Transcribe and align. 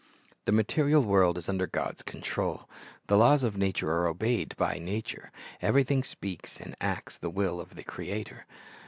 "^ 0.01 0.03
The 0.45 0.51
material 0.51 1.03
world 1.03 1.37
is 1.37 1.47
under 1.47 1.67
God's 1.67 2.01
control. 2.01 2.67
The 3.05 3.15
laws 3.17 3.43
of 3.43 3.55
nature 3.55 3.91
are 3.91 4.07
obeyed 4.07 4.55
by 4.57 4.79
nature. 4.79 5.31
Everything 5.61 6.01
speaks 6.01 6.59
and 6.59 6.75
acts 6.81 7.19
the 7.19 7.29
will 7.29 7.61
of 7.61 7.75
the 7.75 7.83
Creator. 7.83 8.47